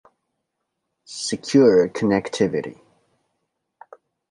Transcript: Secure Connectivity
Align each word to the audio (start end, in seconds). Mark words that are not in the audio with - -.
Secure 1.05 1.87
Connectivity 1.87 2.81